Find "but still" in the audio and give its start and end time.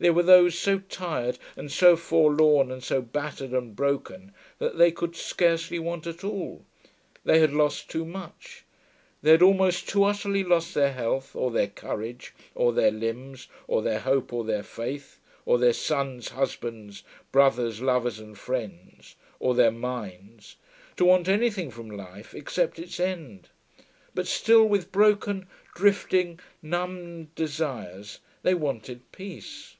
24.14-24.62